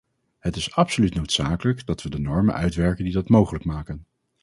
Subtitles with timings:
[0.39, 4.05] Het is absoluut noodzakelijk dat we de normen uitwerken die dat mogelijk maken.